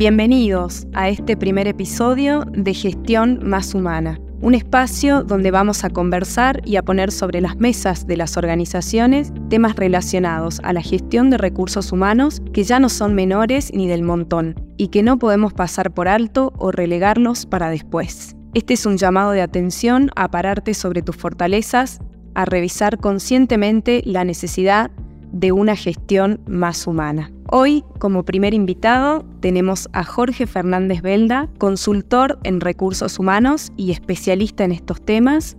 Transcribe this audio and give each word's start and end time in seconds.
Bienvenidos 0.00 0.86
a 0.94 1.10
este 1.10 1.36
primer 1.36 1.68
episodio 1.68 2.46
de 2.52 2.72
Gestión 2.72 3.38
Más 3.42 3.74
Humana, 3.74 4.18
un 4.40 4.54
espacio 4.54 5.24
donde 5.24 5.50
vamos 5.50 5.84
a 5.84 5.90
conversar 5.90 6.62
y 6.64 6.76
a 6.76 6.82
poner 6.82 7.12
sobre 7.12 7.42
las 7.42 7.58
mesas 7.58 8.06
de 8.06 8.16
las 8.16 8.38
organizaciones 8.38 9.30
temas 9.50 9.76
relacionados 9.76 10.58
a 10.64 10.72
la 10.72 10.80
gestión 10.80 11.28
de 11.28 11.36
recursos 11.36 11.92
humanos 11.92 12.40
que 12.54 12.64
ya 12.64 12.80
no 12.80 12.88
son 12.88 13.14
menores 13.14 13.74
ni 13.74 13.88
del 13.88 14.02
montón 14.02 14.54
y 14.78 14.88
que 14.88 15.02
no 15.02 15.18
podemos 15.18 15.52
pasar 15.52 15.92
por 15.92 16.08
alto 16.08 16.54
o 16.56 16.72
relegarlos 16.72 17.44
para 17.44 17.68
después. 17.68 18.36
Este 18.54 18.72
es 18.72 18.86
un 18.86 18.96
llamado 18.96 19.32
de 19.32 19.42
atención 19.42 20.08
a 20.16 20.30
pararte 20.30 20.72
sobre 20.72 21.02
tus 21.02 21.16
fortalezas, 21.16 22.00
a 22.34 22.46
revisar 22.46 22.96
conscientemente 22.96 24.00
la 24.06 24.24
necesidad 24.24 24.92
de 25.32 25.52
una 25.52 25.76
gestión 25.76 26.40
más 26.46 26.86
humana. 26.86 27.30
Hoy, 27.50 27.84
como 27.98 28.24
primer 28.24 28.54
invitado, 28.54 29.24
tenemos 29.40 29.88
a 29.92 30.04
Jorge 30.04 30.46
Fernández 30.46 31.02
Belda, 31.02 31.48
consultor 31.58 32.38
en 32.44 32.60
recursos 32.60 33.18
humanos 33.18 33.72
y 33.76 33.90
especialista 33.90 34.64
en 34.64 34.72
estos 34.72 35.04
temas, 35.04 35.56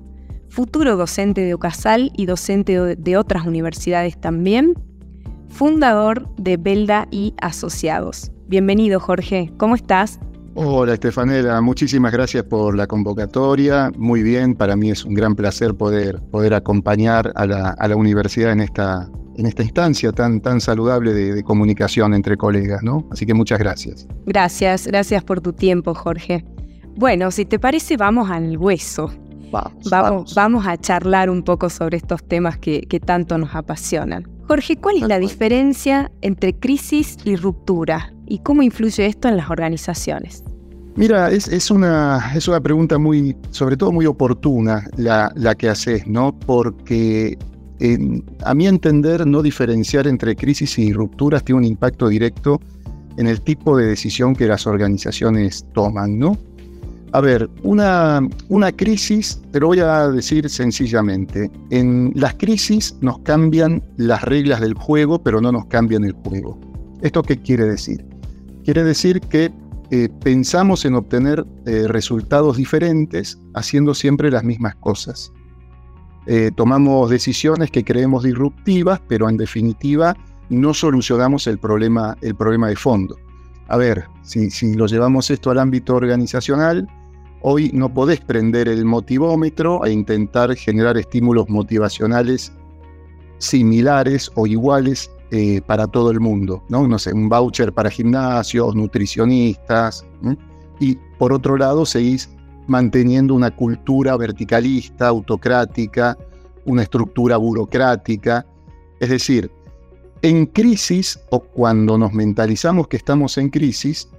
futuro 0.50 0.96
docente 0.96 1.42
de 1.42 1.54
Ocasal 1.54 2.12
y 2.16 2.26
docente 2.26 2.96
de 2.96 3.18
otras 3.18 3.46
universidades 3.46 4.20
también, 4.20 4.74
fundador 5.50 6.34
de 6.38 6.58
Belda 6.58 7.08
y 7.12 7.34
Asociados. 7.42 8.32
Bienvenido, 8.48 9.00
Jorge. 9.00 9.52
¿Cómo 9.58 9.76
estás? 9.76 10.20
Hola, 10.54 10.94
Estefanela. 10.94 11.62
Muchísimas 11.62 12.12
gracias 12.12 12.44
por 12.44 12.76
la 12.76 12.86
convocatoria. 12.86 13.90
Muy 13.98 14.22
bien, 14.22 14.56
para 14.56 14.76
mí 14.76 14.92
es 14.92 15.06
un 15.06 15.14
gran 15.14 15.36
placer 15.36 15.76
poder, 15.76 16.22
poder 16.30 16.54
acompañar 16.54 17.32
a 17.36 17.46
la, 17.46 17.70
a 17.70 17.88
la 17.88 17.96
universidad 17.96 18.52
en 18.52 18.60
esta, 18.60 19.10
en 19.38 19.46
esta 19.46 19.64
instancia 19.64 20.12
tan, 20.12 20.42
tan 20.42 20.60
saludable 20.60 21.14
de, 21.14 21.44
comunicación 21.44 22.14
entre 22.14 22.38
colegas, 22.38 22.84
¿no? 22.84 23.08
Así 23.12 23.26
que 23.26 23.34
muchas 23.34 23.60
gracias. 23.60 24.08
Gracias, 24.26 24.88
gracias 24.88 25.24
por 25.24 25.42
tu 25.42 25.54
tiempo, 25.54 25.94
Jorge. 25.94 26.46
Bueno, 26.96 27.32
si 27.32 27.46
te 27.46 27.58
parece, 27.58 27.98
vamos 27.98 28.30
al 28.30 28.58
hueso. 28.58 29.12
Vamos, 29.52 29.90
vamos, 29.90 30.36
vamos. 30.36 30.68
a 30.68 30.78
charlar 30.78 31.30
un 31.30 31.44
poco 31.44 31.70
sobre 31.70 31.98
estos 31.98 32.24
temas 32.24 32.58
que, 32.58 32.82
que 32.82 33.00
tanto 33.00 33.38
nos 33.38 33.54
apasionan. 33.54 34.31
Jorge, 34.48 34.76
¿cuál 34.78 34.98
es 34.98 35.08
la 35.08 35.20
diferencia 35.20 36.12
entre 36.22 36.54
crisis 36.54 37.18
y 37.24 37.36
ruptura? 37.36 38.14
¿Y 38.28 38.40
cómo 38.40 38.64
influye 38.64 39.06
esto 39.06 39.28
en 39.28 39.38
las 39.38 39.50
organizaciones? 39.50 40.44
Mira, 40.96 41.32
es, 41.32 41.48
es, 41.48 41.72
una, 41.72 42.34
es 42.36 42.48
una 42.48 42.60
pregunta 42.60 42.98
muy, 42.98 43.36
sobre 43.52 43.78
todo 43.78 43.92
muy 43.92 44.06
oportuna 44.06 44.86
la, 44.98 45.32
la 45.36 45.56
que 45.56 45.70
haces, 45.70 46.06
¿no? 46.06 46.38
Porque 46.38 47.38
a 48.44 48.54
mi 48.54 48.68
entender, 48.68 49.26
no 49.26 49.42
diferenciar 49.42 50.08
entre 50.08 50.36
crisis 50.36 50.78
y 50.78 50.94
rupturas 50.94 51.44
tiene 51.44 51.60
un 51.60 51.66
impacto 51.66 52.10
directo 52.10 52.60
en 53.18 53.28
el 53.28 53.42
tipo 53.42 53.76
de 53.78 53.88
decisión 53.88 54.36
que 54.36 54.48
las 54.48 54.68
organizaciones 54.68 55.66
toman, 55.74 56.20
¿no? 56.20 56.38
A 57.14 57.20
ver, 57.20 57.50
una, 57.64 58.22
crisis, 58.78 59.42
te 59.52 59.60
lo 59.60 59.68
voy 59.68 59.80
a 59.80 60.08
decir 60.08 60.50
sencillamente, 60.50 61.52
en 61.70 62.14
las 62.16 62.36
crisis 62.36 62.96
nos 63.02 63.20
cambian 63.20 63.84
las 63.98 64.24
reglas 64.24 64.62
del 64.62 64.76
juego, 64.76 65.22
pero 65.22 65.42
no 65.42 65.52
nos 65.52 65.66
cambian 65.66 66.06
el 66.06 66.14
juego. 66.14 66.58
¿Esto 67.02 67.22
qué 67.22 67.36
quiere 67.36 67.66
decir? 67.66 68.06
Quiere 68.64 68.86
decir 68.86 69.20
que 69.20 69.52
eh, 69.90 70.08
pensamos 70.24 70.86
en 70.86 70.96
obtener 70.96 71.46
eh, 71.66 71.86
resultados 71.90 72.56
diferentes 72.56 73.38
haciendo 73.56 73.94
siempre 73.94 74.32
las 74.32 74.46
mismas 74.46 74.76
cosas. 74.76 75.34
Eh, 76.28 76.52
tomamos 76.56 77.10
decisiones 77.10 77.72
que 77.72 77.84
creemos 77.84 78.24
disruptivas, 78.24 79.02
pero 79.10 79.28
en 79.28 79.36
definitiva 79.36 80.16
no 80.50 80.74
solucionamos 80.74 81.46
el 81.48 81.58
problema, 81.58 82.16
el 82.22 82.36
problema 82.36 82.70
de 82.70 82.78
fondo. 82.78 83.18
A 83.68 83.76
ver, 83.76 84.06
si, 84.22 84.50
si 84.50 84.76
lo 84.76 84.86
llevamos 84.86 85.30
esto 85.30 85.52
al 85.52 85.60
ámbito 85.60 85.96
organizacional, 85.96 86.88
hoy 87.42 87.72
no 87.74 87.94
podés 87.94 88.20
prender 88.22 88.68
el 88.68 88.86
motivómetro 88.86 89.86
e 89.86 89.92
intentar 89.92 90.56
generar 90.56 90.98
estímulos 90.98 91.50
motivacionales 91.50 92.52
similares 93.38 94.32
o 94.36 94.46
iguales 94.46 95.10
eh, 95.32 95.62
para 95.66 95.88
todo 95.88 96.12
el 96.12 96.20
mundo, 96.20 96.64
¿no? 96.70 97.00
Sé, 97.00 97.14
un 97.14 97.30
voucher 97.30 97.74
para 97.74 97.90
gimnasios, 97.90 98.76
nutricionistas, 98.76 100.06
y 100.80 100.98
por 101.18 101.34
otro 101.34 101.58
lado 101.58 101.86
seguís 101.86 102.30
manteniendo 102.68 103.34
una 103.34 103.50
cultura 103.50 104.16
verticalista, 104.18 105.08
autocrática, 105.08 106.18
una 106.66 106.84
estructura 106.84 107.38
burocrática. 107.38 108.46
Es 109.00 109.10
decir, 109.10 109.52
en 110.22 110.46
crisis 110.46 111.20
o 111.30 111.40
cuando 111.40 111.98
nos 111.98 112.14
mentalizamos 112.14 112.88
que 112.88 112.98
estamos 112.98 113.38
en 113.38 113.50
crisis, 113.50 114.10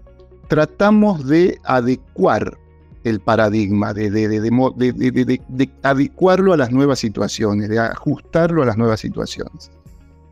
tratamos 0.48 1.26
de 1.26 1.58
adecuar 1.64 2.58
el 3.04 3.20
paradigma, 3.20 3.92
de, 3.92 4.10
de, 4.10 5.70
adecuarlo 5.82 6.52
a 6.52 6.56
las 6.56 6.70
nuevas 6.70 6.98
situaciones, 6.98 7.68
de 7.68 7.78
ajustarlo 7.78 8.62
a 8.62 8.66
las 8.66 8.76
nuevas 8.76 9.00
situaciones. 9.00 9.70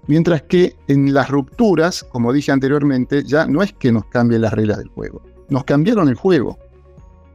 Mientras 0.06 0.42
que 0.42 0.76
en 0.88 1.12
las 1.12 1.30
rupturas, 1.30 2.04
como 2.04 2.32
dije 2.32 2.52
anteriormente, 2.52 3.22
ya 3.24 3.46
no 3.46 3.62
es 3.62 3.72
que 3.72 3.92
nos 3.92 4.06
cambien 4.06 4.42
las 4.42 4.52
reglas 4.52 4.78
del 4.78 4.88
juego, 4.88 5.22
nos 5.48 5.64
cambiaron 5.64 6.08
el 6.08 6.14
juego. 6.14 6.58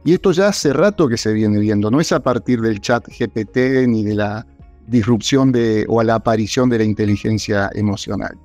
Y 0.04 0.14
esto 0.14 0.32
ya 0.32 0.48
hace 0.48 0.72
rato 0.72 1.08
que 1.08 1.16
se 1.16 1.32
viene 1.32 1.58
viendo, 1.58 1.90
no 1.90 2.00
es 2.00 2.12
a 2.12 2.20
partir 2.20 2.60
del 2.60 2.80
chat 2.80 3.06
GPT 3.08 3.86
ni 3.88 4.04
de 4.04 4.14
la 4.14 4.46
disrupción 4.86 5.52
de, 5.52 5.84
o 5.88 6.00
a 6.00 6.04
la 6.04 6.14
aparición 6.16 6.68
de 6.68 6.78
la 6.78 6.84
inteligencia 6.84 7.70
emocional. 7.74 8.38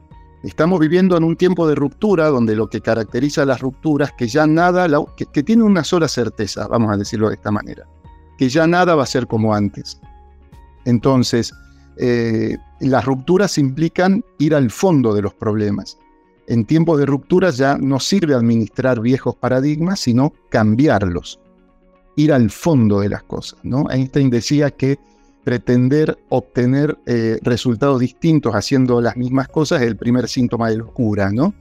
Estamos 0.43 0.79
viviendo 0.79 1.15
en 1.17 1.23
un 1.23 1.35
tiempo 1.35 1.67
de 1.67 1.75
ruptura 1.75 2.27
donde 2.27 2.55
lo 2.55 2.67
que 2.67 2.81
caracteriza 2.81 3.45
las 3.45 3.61
rupturas, 3.61 4.11
que 4.13 4.27
ya 4.27 4.47
nada, 4.47 4.87
que, 5.15 5.43
tiene 5.43 5.63
una 5.63 5.83
sola 5.83 6.07
certeza, 6.07 6.67
vamos 6.67 6.91
a 6.91 6.97
decirlo 6.97 7.29
de 7.29 7.35
esta 7.35 7.51
manera, 7.51 7.87
que 8.37 8.49
ya 8.49 8.65
nada 8.65 8.95
va 8.95 9.03
a 9.03 9.07
ser 9.07 9.27
como 9.27 9.53
antes. 9.53 9.99
Entonces, 10.85 11.53
eh, 11.97 12.57
las 12.79 13.05
rupturas 13.05 13.59
implican 13.59 14.25
ir 14.39 14.55
al 14.55 14.71
fondo 14.71 15.13
de 15.13 15.21
los 15.21 15.33
problemas. 15.35 15.99
En 16.47 16.65
tiempos 16.65 16.97
de 16.97 17.05
rupturas 17.05 17.57
ya 17.57 17.77
no 17.77 17.99
sirve 17.99 18.33
administrar 18.33 18.99
viejos 18.99 19.35
paradigmas, 19.35 19.99
sino 19.99 20.33
cambiarlos 20.49 21.39
ir 22.15 22.33
al 22.33 22.49
fondo 22.49 22.99
de 22.99 23.09
las 23.09 23.23
cosas. 23.23 23.59
¿no? 23.63 23.89
Einstein 23.89 24.29
decía 24.29 24.71
que 24.71 24.99
pretender 25.43 26.17
obtener 26.29 26.97
eh, 27.05 27.39
resultados 27.41 27.99
distintos 27.99 28.53
haciendo 28.53 29.01
las 29.01 29.17
mismas 29.17 29.47
cosas 29.47 29.81
es 29.81 29.87
el 29.87 29.97
primer 29.97 30.27
síntoma 30.27 30.69
de 30.69 30.77
locura. 30.77 31.31
¿no? 31.31 31.53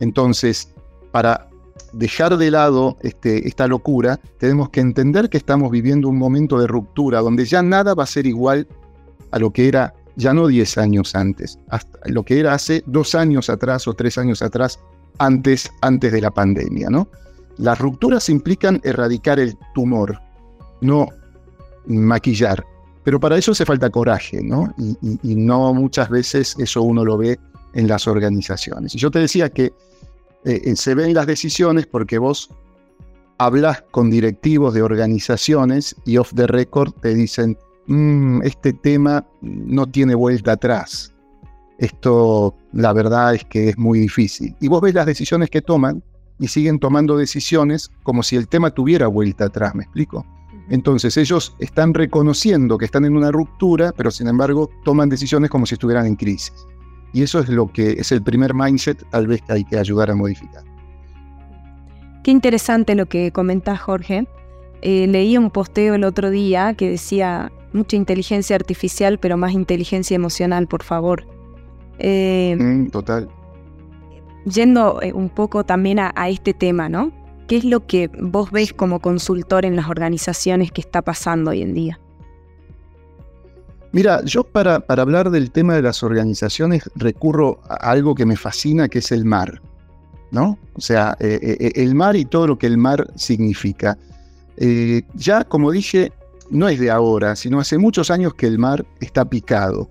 Entonces, 0.00 0.72
para 1.10 1.48
dejar 1.92 2.36
de 2.36 2.50
lado 2.50 2.96
este, 3.02 3.46
esta 3.48 3.66
locura, 3.66 4.20
tenemos 4.38 4.70
que 4.70 4.80
entender 4.80 5.28
que 5.28 5.38
estamos 5.38 5.70
viviendo 5.70 6.08
un 6.08 6.18
momento 6.18 6.58
de 6.58 6.66
ruptura 6.66 7.20
donde 7.20 7.44
ya 7.44 7.62
nada 7.62 7.94
va 7.94 8.04
a 8.04 8.06
ser 8.06 8.26
igual 8.26 8.66
a 9.30 9.38
lo 9.38 9.52
que 9.52 9.68
era 9.68 9.94
ya 10.16 10.32
no 10.32 10.46
10 10.46 10.78
años 10.78 11.14
antes, 11.16 11.58
hasta 11.68 11.98
lo 12.06 12.22
que 12.22 12.38
era 12.38 12.54
hace 12.54 12.84
dos 12.86 13.14
años 13.14 13.50
atrás 13.50 13.88
o 13.88 13.94
tres 13.94 14.16
años 14.16 14.42
atrás, 14.42 14.78
antes, 15.18 15.70
antes 15.80 16.12
de 16.12 16.20
la 16.20 16.30
pandemia. 16.30 16.88
¿no? 16.88 17.08
Las 17.56 17.78
rupturas 17.78 18.28
implican 18.28 18.80
erradicar 18.84 19.40
el 19.40 19.56
tumor, 19.74 20.20
no 20.80 21.08
maquillar. 21.86 22.64
Pero 23.04 23.20
para 23.20 23.36
eso 23.36 23.52
hace 23.52 23.66
falta 23.66 23.90
coraje, 23.90 24.42
¿no? 24.42 24.74
Y, 24.78 25.34
no 25.36 25.74
muchas 25.74 26.08
veces 26.08 26.56
eso 26.58 26.82
uno 26.82 27.04
lo 27.04 27.18
ve 27.18 27.38
en 27.74 27.86
las 27.86 28.08
organizaciones. 28.08 28.94
Y 28.94 28.98
yo 28.98 29.10
te 29.10 29.18
decía 29.18 29.50
que 29.50 29.66
eh, 30.44 30.62
eh, 30.64 30.76
se 30.76 30.94
ven 30.94 31.12
las 31.12 31.26
decisiones 31.26 31.86
porque 31.86 32.18
vos 32.18 32.50
hablas 33.38 33.82
con 33.90 34.10
directivos 34.10 34.72
de 34.74 34.82
organizaciones 34.82 35.94
y 36.06 36.16
off 36.16 36.32
the 36.34 36.46
record 36.46 36.92
te 37.02 37.14
dicen, 37.14 37.58
mm, 37.86 38.42
este 38.42 38.72
tema 38.72 39.26
no 39.42 39.86
tiene 39.86 40.14
vuelta 40.14 40.52
atrás. 40.52 41.12
Esto, 41.78 42.54
la 42.72 42.92
verdad 42.94 43.34
es 43.34 43.44
que 43.44 43.70
es 43.70 43.78
muy 43.78 43.98
difícil. 43.98 44.56
Y 44.60 44.68
vos 44.68 44.80
ves 44.80 44.94
las 44.94 45.06
decisiones 45.06 45.50
que 45.50 45.60
toman 45.60 46.02
y 46.38 46.48
siguen 46.48 46.78
tomando 46.78 47.18
decisiones 47.18 47.90
como 48.02 48.22
si 48.22 48.36
el 48.36 48.48
tema 48.48 48.70
tuviera 48.70 49.08
vuelta 49.08 49.46
atrás, 49.46 49.74
¿me 49.74 49.82
explico? 49.82 50.24
Entonces 50.68 51.16
ellos 51.16 51.54
están 51.58 51.94
reconociendo 51.94 52.78
que 52.78 52.84
están 52.84 53.04
en 53.04 53.16
una 53.16 53.30
ruptura, 53.30 53.92
pero 53.96 54.10
sin 54.10 54.28
embargo 54.28 54.70
toman 54.84 55.08
decisiones 55.08 55.50
como 55.50 55.66
si 55.66 55.74
estuvieran 55.74 56.06
en 56.06 56.16
crisis. 56.16 56.54
Y 57.12 57.22
eso 57.22 57.40
es 57.40 57.48
lo 57.48 57.70
que 57.70 57.92
es 57.92 58.10
el 58.12 58.22
primer 58.22 58.54
mindset 58.54 59.04
tal 59.10 59.26
vez 59.26 59.42
que 59.42 59.52
hay 59.52 59.64
que 59.64 59.78
ayudar 59.78 60.10
a 60.10 60.14
modificar. 60.14 60.64
Qué 62.22 62.30
interesante 62.30 62.94
lo 62.94 63.06
que 63.06 63.30
comenta 63.30 63.76
Jorge. 63.76 64.26
Eh, 64.82 65.06
leí 65.06 65.36
un 65.36 65.50
posteo 65.50 65.94
el 65.94 66.04
otro 66.04 66.30
día 66.30 66.74
que 66.74 66.90
decía 66.90 67.52
mucha 67.72 67.96
inteligencia 67.96 68.56
artificial, 68.56 69.18
pero 69.18 69.36
más 69.36 69.52
inteligencia 69.52 70.14
emocional, 70.14 70.66
por 70.66 70.82
favor. 70.82 71.26
Eh, 71.98 72.56
mm, 72.58 72.90
total 72.90 73.28
yendo 74.44 75.00
eh, 75.02 75.12
un 75.12 75.28
poco 75.28 75.64
también 75.64 75.98
a, 75.98 76.12
este 76.28 76.54
tema, 76.54 76.88
¿no? 76.88 77.12
¿Qué 77.46 77.56
es 77.56 77.64
lo 77.64 77.86
que 77.86 78.10
vos 78.20 78.50
ves 78.50 78.72
como 78.72 79.00
consultor 79.00 79.64
en 79.64 79.76
las 79.76 79.88
organizaciones 79.88 80.72
que 80.72 80.80
está 80.80 81.02
pasando 81.02 81.50
hoy 81.50 81.62
en 81.62 81.74
día? 81.74 82.00
Mira, 83.92 84.24
yo 84.24 84.44
para, 84.44 84.84
hablar 84.88 85.30
del 85.30 85.50
tema 85.50 85.74
de 85.74 85.82
las 85.82 86.02
organizaciones 86.02 86.90
recurro 86.96 87.60
a 87.68 87.90
algo 87.90 88.14
que 88.14 88.26
me 88.26 88.36
fascina, 88.36 88.88
que 88.88 88.98
es 88.98 89.12
el 89.12 89.24
mar. 89.24 89.60
¿no? 90.30 90.58
O 90.74 90.80
sea, 90.80 91.16
eh, 91.20 91.38
eh, 91.60 91.72
el 91.76 91.94
mar 91.94 92.16
y 92.16 92.24
todo 92.24 92.46
lo 92.46 92.58
que 92.58 92.66
el 92.66 92.76
mar 92.76 93.12
significa. 93.14 93.96
ya, 95.14 95.44
como 95.44 95.70
dije, 95.70 96.12
no 96.50 96.68
es 96.68 96.78
de 96.78 96.90
ahora, 96.90 97.36
sino 97.36 97.60
hace 97.60 97.78
muchos 97.78 98.10
años 98.10 98.34
que 98.34 98.46
el 98.46 98.58
mar 98.58 98.84
está 99.00 99.24
picado 99.24 99.90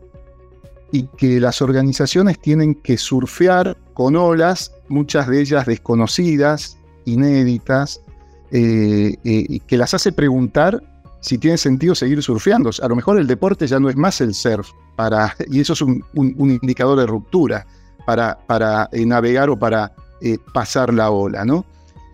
y 0.91 1.03
que 1.17 1.39
las 1.39 1.61
organizaciones 1.61 2.39
tienen 2.39 2.75
que 2.75 2.97
surfear 2.97 3.77
con 3.93 4.15
olas, 4.15 4.71
muchas 4.89 5.27
de 5.27 5.41
ellas 5.41 5.65
desconocidas, 5.65 6.77
inéditas, 7.05 8.01
y 8.51 9.59
que 9.61 9.77
las 9.77 9.95
hace 9.95 10.11
preguntar 10.11 10.83
si 11.23 11.37
tiene 11.37 11.57
sentido 11.57 11.95
seguir 11.95 12.21
surfeando. 12.21 12.69
A 12.81 12.87
lo 12.87 12.95
mejor 12.95 13.17
el 13.17 13.27
deporte 13.27 13.65
ya 13.65 13.79
no 13.79 13.89
es 13.89 13.95
más 13.95 14.19
el 14.19 14.33
surf, 14.33 14.69
para, 14.95 15.35
y 15.49 15.61
eso 15.61 15.73
es 15.73 15.81
un, 15.81 16.03
indicador 16.13 16.99
de 16.99 17.05
ruptura 17.05 17.65
para, 18.05 18.37
para 18.45 18.89
eh, 18.91 19.05
navegar 19.05 19.49
o 19.49 19.57
para 19.57 19.93
eh, 20.21 20.37
pasar 20.53 20.93
la 20.93 21.09
ola, 21.11 21.45
¿no? 21.45 21.65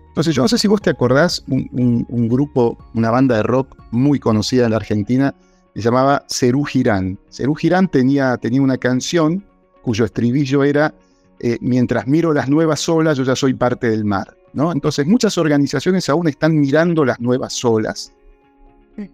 Entonces 0.09 0.35
yo 0.35 0.43
no 0.43 0.47
sé 0.47 0.59
si 0.59 0.67
vos 0.67 0.81
te 0.81 0.91
acordás, 0.91 1.43
un, 1.47 2.27
grupo, 2.29 2.77
una 2.93 3.09
banda 3.09 3.37
de 3.37 3.43
rock 3.43 3.75
muy 3.89 4.19
conocida 4.19 4.65
en 4.65 4.71
la 4.71 4.77
Argentina, 4.77 5.33
se 5.73 5.81
llamaba 5.81 6.25
Cerú 6.29 6.63
Girán. 6.65 7.17
Cerú 7.31 7.55
Girán 7.55 7.87
tenía, 7.87 8.37
tenía 8.37 8.61
una 8.61 8.77
canción 8.77 9.43
cuyo 9.81 10.05
estribillo 10.05 10.63
era 10.63 10.93
eh, 11.41 11.57
Mientras 11.61 12.05
miro 12.05 12.33
las 12.33 12.49
nuevas 12.49 12.87
olas, 12.89 13.17
yo 13.17 13.23
ya 13.23 13.33
soy 13.33 13.53
parte 13.53 13.89
del 13.89 14.03
mar. 14.03 14.35
¿No? 14.53 14.71
Entonces 14.71 15.05
muchas 15.07 15.37
organizaciones 15.37 16.09
aún 16.09 16.27
están 16.27 16.59
mirando 16.59 17.05
las 17.05 17.19
nuevas 17.19 17.63
olas 17.63 18.13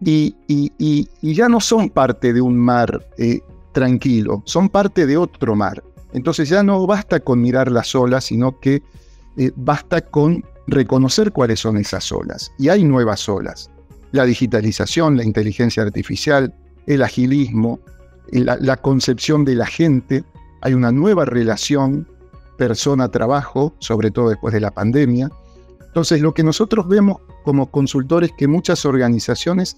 y, 0.04 1.08
ya 1.22 1.50
no 1.50 1.60
son 1.60 1.90
parte 1.90 2.34
de 2.34 2.42
un 2.42 2.58
mar 2.58 3.06
eh, 3.18 3.42
tranquilo, 3.72 4.42
son 4.46 4.70
parte 4.70 5.06
de 5.06 5.18
otro 5.18 5.56
mar. 5.56 5.84
Entonces 6.14 6.50
ya 6.50 6.64
no 6.64 6.86
basta 6.88 7.20
con 7.20 7.42
mirar 7.42 7.70
las 7.72 7.94
olas, 7.94 8.26
sino 8.26 8.60
que 8.60 8.82
eh, 9.38 9.52
basta 9.56 10.02
con 10.02 10.46
reconocer 10.68 11.32
cuáles 11.32 11.60
son 11.60 11.78
esas 11.78 12.12
olas. 12.12 12.52
Y 12.58 12.70
hay 12.70 12.84
nuevas 12.84 13.28
olas. 13.28 13.70
La 14.12 14.26
digitalización, 14.26 15.18
la 15.18 15.24
inteligencia 15.24 15.84
artificial, 15.84 16.54
el 16.88 17.02
agilismo, 17.02 17.80
la, 18.32 18.58
la 18.62 18.78
concepción 18.78 19.44
de 19.44 19.56
la 19.56 19.66
gente. 19.66 20.24
Hay 20.62 20.74
una 20.74 20.92
nueva 20.92 21.26
relación 21.26 22.08
persona-trabajo, 22.58 23.74
sobre 23.80 24.12
todo 24.12 24.30
después 24.30 24.54
de 24.54 24.62
la 24.62 24.72
pandemia. 24.72 25.30
Entonces, 25.88 26.22
lo 26.22 26.34
que 26.34 26.44
nosotros 26.44 26.88
vemos 26.88 27.18
como 27.44 27.70
consultores 27.72 28.32
que 28.38 28.48
muchas 28.48 28.86
organizaciones 28.86 29.78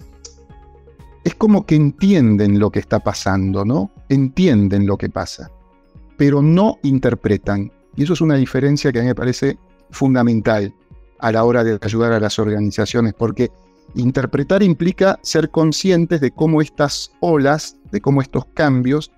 es 1.24 1.34
como 1.34 1.66
que 1.66 1.76
entienden 1.76 2.58
lo 2.58 2.70
que 2.70 2.78
está 2.78 3.00
pasando, 3.00 3.64
¿no? 3.64 3.90
Entienden 4.08 4.86
lo 4.86 4.96
que 4.96 5.10
pasa, 5.10 5.50
pero 6.16 6.40
no 6.42 6.78
interpretan. 6.82 7.70
Y 7.96 8.04
eso 8.04 8.14
es 8.14 8.20
una 8.20 8.36
diferencia 8.36 8.92
que 8.92 9.00
a 9.00 9.02
mí 9.02 9.08
me 9.08 9.14
parece 9.14 9.58
fundamental 9.90 10.74
a 11.18 11.32
la 11.32 11.44
hora 11.44 11.64
de 11.64 11.78
ayudar 11.80 12.12
a 12.12 12.20
las 12.20 12.38
organizaciones, 12.38 13.14
porque 13.14 13.50
interpretar 13.94 14.62
implica 14.62 15.18
ser 15.22 15.50
conscientes 15.50 16.20
de 16.20 16.30
cómo 16.30 16.62
estas 16.62 17.12
olas, 17.20 17.76
de 17.90 18.00
cómo 18.00 18.22
estos 18.22 18.44
cambios 18.54 19.10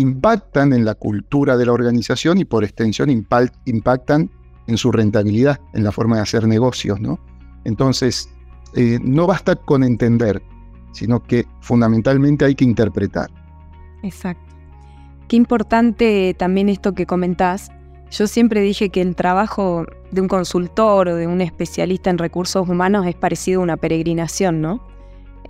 impactan 0.00 0.72
en 0.72 0.84
la 0.84 0.94
cultura 0.94 1.56
de 1.56 1.66
la 1.66 1.72
organización 1.72 2.38
y 2.38 2.44
por 2.44 2.64
extensión 2.64 3.10
impactan 3.10 4.30
en 4.66 4.76
su 4.76 4.92
rentabilidad, 4.92 5.60
en 5.74 5.84
la 5.84 5.92
forma 5.92 6.16
de 6.16 6.22
hacer 6.22 6.46
negocios, 6.46 7.00
¿no? 7.00 7.18
Entonces, 7.64 8.28
eh, 8.74 8.98
no 9.02 9.26
basta 9.26 9.56
con 9.56 9.82
entender, 9.82 10.42
sino 10.92 11.22
que 11.22 11.44
fundamentalmente 11.60 12.44
hay 12.44 12.54
que 12.54 12.64
interpretar. 12.64 13.30
Exacto. 14.02 14.54
Qué 15.28 15.36
importante 15.36 16.34
también 16.38 16.68
esto 16.68 16.94
que 16.94 17.06
comentás. 17.06 17.70
Yo 18.10 18.26
siempre 18.26 18.60
dije 18.60 18.90
que 18.90 19.00
el 19.00 19.14
trabajo 19.14 19.86
de 20.10 20.20
un 20.20 20.28
consultor 20.28 21.08
o 21.08 21.14
de 21.14 21.26
un 21.26 21.40
especialista 21.40 22.10
en 22.10 22.18
recursos 22.18 22.68
humanos 22.68 23.06
es 23.06 23.14
parecido 23.14 23.60
a 23.60 23.62
una 23.62 23.76
peregrinación, 23.76 24.60
¿no? 24.60 24.80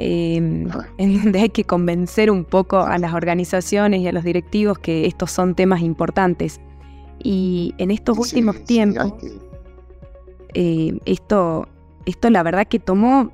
Em, 0.03 0.67
en 0.99 1.23
donde 1.23 1.41
hay 1.41 1.51
que 1.51 1.65
convencer 1.65 2.31
un 2.31 2.45
poco 2.45 2.79
a 2.79 2.97
las 2.97 3.13
organizaciones 3.13 4.01
y 4.01 4.09
a 4.09 4.13
los 4.13 4.25
directivos 4.25 4.79
que 4.79 5.07
estos 5.07 5.31
son 5.31 5.55
temas 5.55 5.83
importantes. 5.83 6.59
Y 7.23 7.75
en 7.77 7.91
estos 7.91 8.17
últimos 8.17 8.65
tiempos, 8.65 9.13
eh, 10.55 10.99
esto 11.05 11.69
esto 12.07 12.31
la 12.31 12.43
verdad 12.43 12.67
que 12.67 12.79
tomó, 12.79 13.31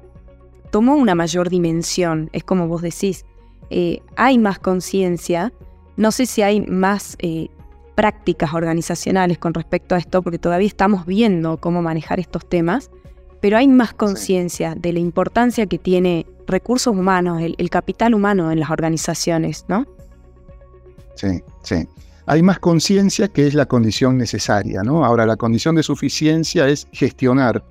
tomó 0.70 0.96
una 0.96 1.14
mayor 1.14 1.50
dimensión, 1.50 2.30
es 2.32 2.44
como 2.44 2.66
vos 2.68 2.82
decís. 2.82 3.24
Eh, 3.70 4.00
hay 4.16 4.38
más 4.38 4.58
conciencia, 4.58 5.52
no 5.96 6.12
sé 6.12 6.26
si 6.26 6.42
hay 6.42 6.60
más 6.60 7.16
eh, 7.20 7.48
prácticas 7.94 8.54
organizacionales 8.54 9.38
con 9.38 9.54
respecto 9.54 9.94
a 9.94 9.98
esto, 9.98 10.22
porque 10.22 10.38
todavía 10.38 10.68
estamos 10.68 11.06
viendo 11.06 11.58
cómo 11.58 11.82
manejar 11.82 12.20
estos 12.20 12.48
temas, 12.48 12.90
pero 13.40 13.56
hay 13.58 13.68
más 13.68 13.94
conciencia 13.94 14.74
de 14.74 14.92
la 14.92 14.98
importancia 14.98 15.66
que 15.66 15.78
tiene 15.78 16.26
recursos 16.46 16.94
humanos, 16.94 17.40
el, 17.42 17.54
el, 17.58 17.70
capital 17.70 18.14
humano 18.14 18.50
en 18.50 18.60
las 18.60 18.70
organizaciones, 18.70 19.64
¿no? 19.68 19.86
Sí, 21.14 21.42
sí. 21.62 21.88
Hay 22.26 22.42
más 22.42 22.58
conciencia 22.58 23.28
que 23.28 23.46
es 23.46 23.54
la 23.54 23.66
condición 23.66 24.18
necesaria, 24.18 24.82
¿no? 24.82 25.04
Ahora, 25.04 25.26
la 25.26 25.36
condición 25.36 25.76
de 25.76 25.82
suficiencia 25.82 26.68
es 26.68 26.88
gestionar 26.92 27.62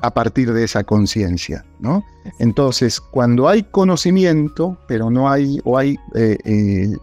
a 0.00 0.12
partir 0.12 0.52
de 0.52 0.64
esa 0.64 0.84
conciencia, 0.84 1.64
¿no? 1.80 2.04
Entonces, 2.38 3.00
cuando 3.00 3.48
hay 3.48 3.62
conocimiento, 3.62 4.76
pero 4.86 5.10
no 5.10 5.30
hay, 5.30 5.60
o 5.64 5.78
hay 5.78 5.96
eh, 6.14 6.36
eh, 6.44 6.96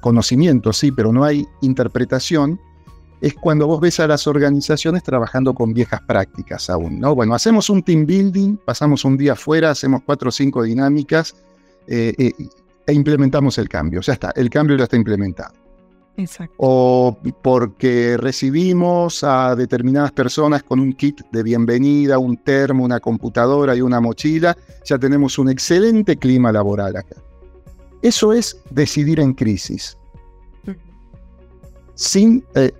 conocimiento, 0.00 0.72
sí, 0.72 0.90
pero 0.90 1.12
no 1.12 1.22
hay 1.22 1.46
interpretación, 1.60 2.60
es 3.20 3.34
cuando 3.34 3.66
vos 3.66 3.80
ves 3.80 4.00
a 4.00 4.06
las 4.06 4.26
organizaciones 4.26 5.02
trabajando 5.02 5.54
con 5.54 5.72
viejas 5.72 6.00
prácticas 6.02 6.70
aún, 6.70 6.98
¿no? 6.98 7.14
Bueno, 7.14 7.34
hacemos 7.34 7.68
un 7.70 7.82
team 7.82 8.06
building, 8.06 8.56
pasamos 8.64 9.04
un 9.04 9.16
día 9.16 9.32
afuera, 9.32 9.70
hacemos 9.70 10.02
cuatro 10.04 10.30
o 10.30 10.32
cinco 10.32 10.62
dinámicas 10.62 11.34
eh, 11.86 12.32
e 12.86 12.92
implementamos 12.92 13.58
el 13.58 13.68
cambio. 13.68 14.00
Ya 14.00 14.14
está, 14.14 14.32
el 14.34 14.48
cambio 14.48 14.76
ya 14.76 14.84
está 14.84 14.96
implementado. 14.96 15.54
O 16.58 17.16
porque 17.42 18.16
recibimos 18.18 19.24
a 19.24 19.54
determinadas 19.56 20.12
personas 20.12 20.62
con 20.62 20.80
un 20.80 20.92
kit 20.92 21.20
de 21.32 21.42
bienvenida, 21.42 22.18
un 22.18 22.36
termo, 22.36 22.84
una 22.84 23.00
computadora 23.00 23.74
y 23.74 23.80
una 23.80 24.00
mochila, 24.00 24.56
ya 24.84 24.98
tenemos 24.98 25.38
un 25.38 25.48
excelente 25.48 26.16
clima 26.16 26.52
laboral 26.52 26.96
acá. 26.96 27.16
Eso 28.02 28.32
es 28.32 28.60
decidir 28.70 29.20
en 29.20 29.34
crisis, 29.34 29.96
sin 31.94 32.44
eh, 32.54 32.72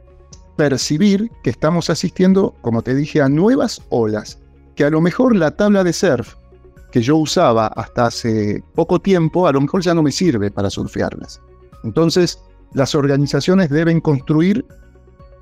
percibir 0.60 1.30
que 1.42 1.48
estamos 1.48 1.88
asistiendo, 1.88 2.54
como 2.60 2.82
te 2.82 2.94
dije, 2.94 3.22
a 3.22 3.30
nuevas 3.30 3.80
olas, 3.88 4.38
que 4.76 4.84
a 4.84 4.90
lo 4.90 5.00
mejor 5.00 5.34
la 5.34 5.52
tabla 5.52 5.82
de 5.82 5.94
surf 5.94 6.34
que 6.92 7.00
yo 7.00 7.16
usaba 7.16 7.68
hasta 7.68 8.04
hace 8.04 8.62
poco 8.74 9.00
tiempo, 9.00 9.46
a 9.46 9.52
lo 9.52 9.62
mejor 9.62 9.80
ya 9.80 9.94
no 9.94 10.02
me 10.02 10.12
sirve 10.12 10.50
para 10.50 10.68
surfearlas. 10.68 11.40
Entonces, 11.82 12.38
las 12.74 12.94
organizaciones 12.94 13.70
deben 13.70 14.02
construir 14.02 14.66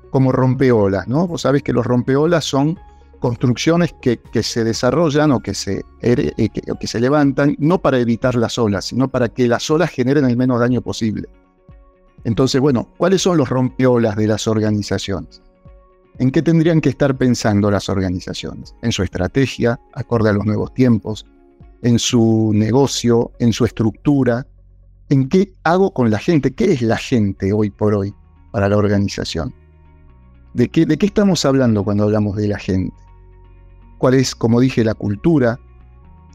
como 0.09 0.31
rompeolas, 0.31 1.05
¿no? 1.09 1.27
Vos 1.27 1.41
sabés 1.41 1.63
que 1.63 1.73
los 1.73 1.85
rompeolas 1.85 2.45
son 2.45 2.79
construcciones 3.19 3.93
que, 4.01 4.21
se 4.41 4.63
desarrollan 4.63 5.33
o 5.33 5.41
que 5.41 5.53
se, 5.53 5.83
eh, 6.01 6.49
que, 6.79 6.87
se 6.87 6.99
levantan 7.01 7.57
no 7.59 7.81
para 7.81 7.99
evitar 7.99 8.35
las 8.35 8.57
olas, 8.57 8.85
sino 8.85 9.09
para 9.09 9.27
que 9.27 9.49
las 9.49 9.69
olas 9.69 9.89
generen 9.89 10.23
el 10.23 10.37
menos 10.37 10.61
daño 10.61 10.81
posible. 10.81 11.27
Entonces, 12.23 12.59
bueno, 12.59 12.87
¿cuáles 12.97 13.21
son 13.21 13.37
los 13.37 13.49
rompeolas 13.49 14.15
de 14.15 14.27
las 14.27 14.47
organizaciones? 14.47 15.41
¿En 16.19 16.31
qué 16.31 16.41
tendrían 16.41 16.81
que 16.81 16.89
estar 16.89 17.17
pensando 17.17 17.71
las 17.71 17.87
organizaciones? 17.87 18.75
En 18.81 18.91
su 18.91 19.03
estrategia, 19.03 19.79
acorde 19.93 20.29
a 20.29 20.33
los 20.33 20.45
nuevos 20.45 20.73
tiempos, 20.73 21.25
en 21.81 21.97
su 21.97 22.51
negocio, 22.53 23.31
en 23.39 23.53
su 23.53 23.63
estructura, 23.63 24.45
en 25.09 25.29
qué 25.29 25.53
hago 25.63 25.93
con 25.93 26.11
la 26.11 26.19
gente, 26.19 26.53
qué 26.53 26.73
es 26.73 26.81
la 26.81 26.97
gente 26.97 27.53
hoy 27.53 27.69
por 27.69 27.95
hoy 27.95 28.13
para 28.51 28.67
la 28.67 28.77
organización. 28.77 29.53
¿De 30.53 30.67
qué, 30.67 30.85
¿De 30.85 30.97
qué 30.97 31.05
estamos 31.05 31.45
hablando 31.45 31.83
cuando 31.83 32.03
hablamos 32.03 32.35
de 32.35 32.47
la 32.49 32.59
gente? 32.59 32.95
¿Cuál 33.97 34.15
es, 34.15 34.35
como 34.35 34.59
dije, 34.59 34.83
la 34.83 34.93
cultura? 34.93 35.59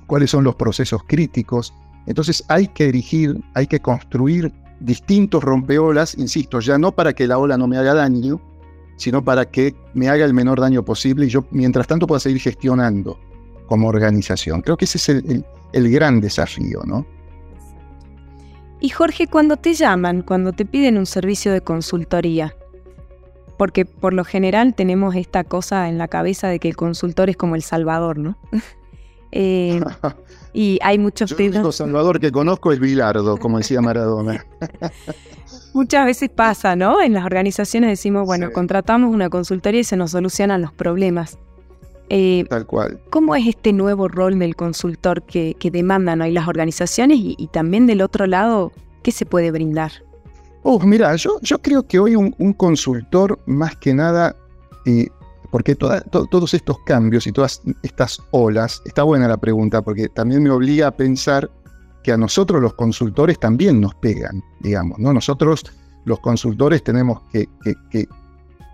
¿Cuáles 0.07 0.31
son 0.31 0.45
los 0.45 0.55
procesos 0.55 1.03
críticos? 1.07 1.75
Entonces 2.07 2.45
hay 2.49 2.69
que 2.69 2.87
dirigir, 2.87 3.43
hay 3.55 3.67
que 3.67 3.81
construir 3.81 4.53
distintos 4.81 5.43
rompeolas, 5.43 6.17
insisto, 6.17 6.61
ya 6.61 6.79
no 6.79 6.93
para 6.93 7.13
que 7.13 7.27
la 7.27 7.39
ola 7.39 7.57
no 7.57 7.67
me 7.67 7.77
haga 7.79 7.95
daño, 7.95 8.41
sino 8.97 9.25
para 9.25 9.45
que 9.47 9.75
me 9.95 10.09
haga 10.09 10.25
el 10.25 10.35
menor 10.35 10.61
daño 10.61 10.85
posible 10.85 11.27
y 11.27 11.29
yo 11.29 11.45
mientras 11.51 11.87
tanto 11.87 12.07
pueda 12.07 12.21
seguir 12.21 12.41
gestionando 12.41 13.19
como 13.67 13.89
organización. 13.89 14.63
Creo 14.63 14.77
que 14.77 14.85
ese 14.85 14.99
es 14.99 15.09
el, 15.09 15.45
el 15.73 15.91
gran 15.91 16.21
desafío, 16.21 16.83
¿no? 16.85 17.07
Y 18.81 18.91
Jorge, 18.91 19.27
cuando 19.27 19.57
te 19.57 19.75
llaman, 19.75 20.23
cuando 20.23 20.53
te 20.53 20.67
piden 20.67 20.99
un 20.99 21.07
servicio 21.07 21.53
de 21.53 21.63
consultoría, 21.63 22.55
porque 23.57 23.85
por 23.85 24.13
lo 24.13 24.25
general 24.25 24.75
tenemos 24.75 25.15
esta 25.15 25.45
cosa 25.45 25.89
en 25.89 25.97
la 25.97 26.09
cabeza 26.09 26.49
de 26.49 26.59
que 26.59 26.69
el 26.69 26.77
consultor 26.77 27.31
es 27.31 27.37
como 27.37 27.55
el 27.55 27.63
salvador, 27.63 28.19
¿no? 28.19 28.37
Eh, 29.37 29.81
y 30.53 30.79
hay 30.81 30.97
muchos 30.99 31.31
Yo 31.31 31.37
el 31.39 31.51
único 31.51 31.73
Salvador 31.73 32.21
que 32.21 32.31
conozco 32.31 32.73
es 32.73 32.79
Bilardo, 32.79 33.37
como 33.37 33.59
decía 33.59 33.81
Maradona. 33.81 34.47
Muchas 35.75 36.07
veces 36.07 36.31
pasa, 36.31 36.77
¿no? 36.77 37.03
En 37.03 37.13
las 37.13 37.25
organizaciones 37.25 37.91
decimos, 37.91 38.27
bueno, 38.27 38.53
contratamos 38.53 39.13
una 39.13 39.29
consultoría 39.29 39.81
y 39.81 39.85
se 39.85 39.97
nos 39.97 40.13
solucionan 40.13 40.63
los 40.63 40.73
problemas. 40.73 41.37
Eh, 42.11 42.45
Tal 42.49 42.65
cual. 42.65 43.01
¿Cómo 43.11 43.35
es 43.35 43.45
este 43.49 43.73
nuevo 43.73 44.07
rol 44.07 44.39
del 44.39 44.55
consultor 44.55 45.25
que, 45.25 45.57
demandan 45.73 46.21
hoy 46.21 46.31
las 46.31 46.47
organizaciones 46.47 47.19
y, 47.21 47.49
también 47.53 47.89
del 47.89 48.03
otro 48.03 48.27
lado, 48.29 48.71
qué 49.03 49.11
se 49.11 49.27
puede 49.27 49.51
brindar? 49.51 49.91
Oh, 50.63 50.79
mira, 50.79 51.17
yo, 51.17 51.41
yo 51.43 51.59
creo 51.59 51.83
que 51.83 51.99
hoy 51.99 52.15
un, 52.15 52.53
consultor 52.53 53.41
más 53.47 53.75
que 53.75 53.95
nada, 53.95 54.37
eh, 54.87 55.09
porque 55.55 55.77
todos 55.77 56.53
estos 56.53 56.81
cambios 56.81 57.29
y 57.29 57.33
todas 57.33 57.63
estas 57.85 58.21
olas, 58.33 58.83
está 58.87 59.05
buena 59.05 59.29
la 59.29 59.37
pregunta, 59.37 59.83
porque 59.83 60.09
también 60.09 60.43
me 60.43 60.51
obliga 60.51 60.89
a 60.89 60.91
pensar 60.91 61.49
que 62.03 62.11
a 62.11 62.17
nosotros 62.17 62.61
los 62.61 62.75
consultores 62.75 63.39
también 63.39 63.81
nos 63.81 63.95
pegan, 63.95 64.43
digamos, 64.59 64.99
¿no? 64.99 65.13
Nosotros 65.13 65.65
los 66.07 66.19
consultores 66.19 66.83
tenemos 66.83 67.23
que, 67.31 67.49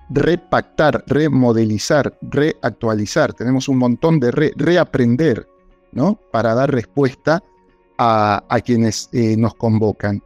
repactar, 0.08 1.04
remodelizar, 1.06 2.16
reactualizar. 2.22 3.34
Tenemos 3.34 3.68
un 3.68 3.76
montón 3.76 4.18
de 4.18 4.30
reaprender, 4.30 5.46
¿no? 5.92 6.18
Para 6.32 6.54
dar 6.54 6.72
respuesta 6.72 7.42
a, 7.98 8.58
quienes 8.64 9.10
eh, 9.12 9.36
nos 9.36 9.54
convocan. 9.54 10.22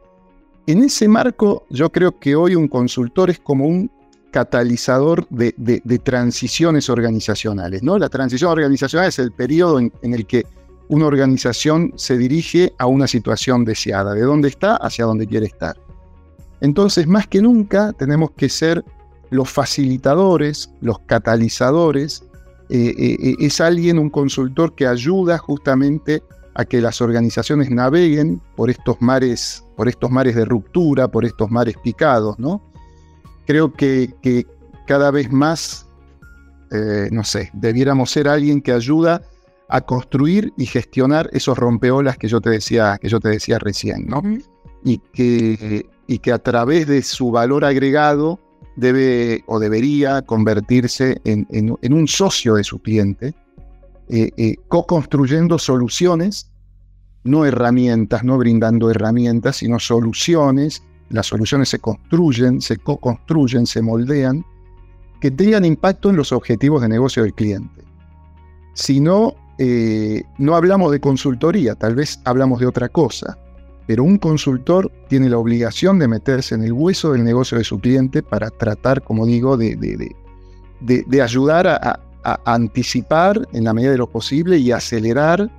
En 0.67 0.83
ese 0.83 1.09
marco, 1.09 1.65
yo 1.69 1.91
creo 1.91 2.17
que 2.17 2.33
hoy 2.37 2.55
un 2.55 2.69
consultor 2.69 3.29
es 3.29 3.39
como 3.39 3.65
un 3.65 3.91
catalizador 4.35 5.25
de, 5.29 5.99
transiciones 6.03 6.89
organizacionales, 6.89 7.81
¿no? 7.83 7.97
La 7.97 8.09
transición 8.09 8.51
organizacional 8.51 9.07
es 9.07 9.17
el 9.17 9.31
periodo 9.31 9.79
en, 9.79 9.93
el 10.01 10.25
que 10.25 10.45
una 10.89 11.05
organización 11.05 11.93
se 11.95 12.17
dirige 12.17 12.73
a 12.77 12.85
una 12.85 13.07
situación 13.07 13.63
deseada, 13.63 14.13
de 14.13 14.23
dónde 14.23 14.49
está 14.49 14.75
hacia 14.75 15.05
dónde 15.05 15.25
quiere 15.25 15.45
estar. 15.45 15.77
Entonces, 16.59 17.07
más 17.07 17.27
que 17.27 17.41
nunca, 17.41 17.93
tenemos 17.93 18.31
que 18.31 18.49
ser 18.49 18.83
los 19.29 19.49
facilitadores, 19.49 20.69
los 20.81 20.99
catalizadores, 21.05 22.25
eh, 22.67 22.93
eh, 22.97 23.17
eh, 23.17 23.35
es 23.39 23.61
alguien, 23.61 23.97
un 23.97 24.09
consultor 24.09 24.75
que 24.75 24.85
ayuda 24.85 25.37
justamente 25.37 26.21
a 26.55 26.65
que 26.65 26.81
las 26.81 26.99
organizaciones 26.99 27.71
naveguen 27.71 28.41
por 28.57 28.69
estos 28.69 28.97
mares, 28.99 29.63
por 29.77 29.87
estos 29.87 30.11
mares 30.11 30.35
de 30.35 30.43
ruptura, 30.43 31.07
por 31.07 31.23
estos 31.23 31.49
mares 31.49 31.75
picados, 31.81 32.37
¿no? 32.37 32.74
Creo 33.45 33.73
que, 33.73 34.45
cada 34.87 35.11
vez 35.11 35.31
más, 35.31 35.87
no 37.11 37.23
sé, 37.23 37.49
debiéramos 37.53 38.11
ser 38.11 38.27
alguien 38.27 38.61
que 38.61 38.71
ayuda 38.71 39.21
a 39.69 39.81
construir 39.81 40.53
y 40.57 40.65
gestionar 40.65 41.29
esos 41.33 41.57
rompeolas 41.57 42.17
que 42.17 42.27
yo 42.27 42.41
te 42.41 42.49
decía, 42.49 42.97
que 43.01 43.09
yo 43.09 43.19
te 43.19 43.29
decía 43.29 43.57
recién, 43.59 44.05
¿no? 44.07 44.21
y, 44.85 44.99
que, 45.13 45.85
y 46.07 46.19
que 46.19 46.31
a 46.31 46.39
través 46.39 46.87
de 46.87 47.01
su 47.01 47.31
valor 47.31 47.65
agregado 47.65 48.39
debe 48.75 49.43
o 49.47 49.59
debería 49.59 50.21
convertirse 50.21 51.19
en, 51.25 51.47
un 51.93 52.07
socio 52.07 52.55
de 52.55 52.63
su 52.63 52.79
cliente, 52.79 53.33
eh, 54.09 54.29
eh, 54.37 54.55
co-construyendo 54.67 55.57
soluciones, 55.57 56.51
no 57.23 57.45
herramientas, 57.45 58.23
no 58.23 58.37
brindando 58.37 58.91
herramientas, 58.91 59.57
sino 59.57 59.79
soluciones. 59.79 60.83
Las 61.09 61.27
soluciones 61.27 61.69
se 61.69 61.79
construyen, 61.79 62.61
se 62.61 62.77
co-construyen, 62.77 63.65
se 63.65 63.81
moldean, 63.81 64.45
que 65.19 65.31
tengan 65.31 65.65
impacto 65.65 66.09
en 66.09 66.15
los 66.15 66.31
objetivos 66.31 66.81
de 66.81 66.89
negocio 66.89 67.23
del 67.23 67.33
cliente. 67.33 67.83
Si 68.73 68.99
no, 68.99 69.33
eh, 69.57 70.23
no 70.37 70.55
hablamos 70.55 70.91
de 70.91 70.99
consultoría, 70.99 71.75
tal 71.75 71.95
vez 71.95 72.19
hablamos 72.25 72.59
de 72.59 72.67
otra 72.67 72.89
cosa. 72.89 73.37
Pero 73.87 74.03
un 74.03 74.17
consultor 74.17 74.91
tiene 75.09 75.29
la 75.29 75.37
obligación 75.37 75.99
de 75.99 76.07
meterse 76.07 76.55
en 76.55 76.63
el 76.63 76.73
hueso 76.73 77.11
del 77.11 77.23
negocio 77.23 77.57
de 77.57 77.63
su 77.63 77.79
cliente 77.79 78.23
para 78.23 78.49
tratar, 78.49 79.03
como 79.03 79.25
digo, 79.27 79.57
de, 79.57 80.11
ayudar 81.21 81.67
a, 81.67 81.99
anticipar 82.45 83.47
en 83.53 83.65
la 83.65 83.73
medida 83.73 83.91
de 83.91 83.99
lo 83.99 84.09
posible 84.09 84.57
y 84.57 84.71
acelerar 84.71 85.51